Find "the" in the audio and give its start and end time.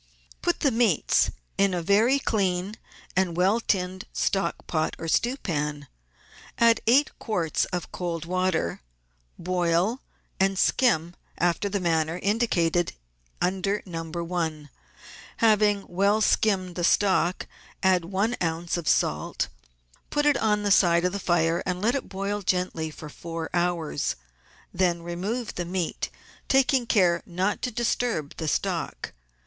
0.61-0.71, 11.69-11.79, 16.73-16.83, 20.63-20.71, 21.51-21.63, 25.53-25.63, 28.37-28.47